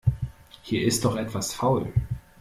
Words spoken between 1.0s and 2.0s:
doch etwas faul.